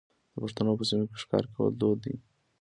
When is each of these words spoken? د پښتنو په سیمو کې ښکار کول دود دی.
د 0.31 0.35
پښتنو 0.43 0.71
په 0.79 0.83
سیمو 0.89 1.05
کې 1.09 1.17
ښکار 1.23 1.45
کول 1.53 1.71
دود 1.81 1.97
دی. 2.05 2.15